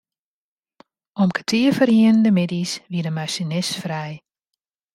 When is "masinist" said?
3.17-3.73